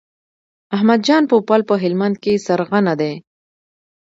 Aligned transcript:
احمد 0.75 0.99
جان 1.07 1.23
پوپل 1.31 1.61
په 1.69 1.75
هلمند 1.83 2.15
کې 2.23 2.43
سرغنه 2.45 2.93
دی. 3.01 3.13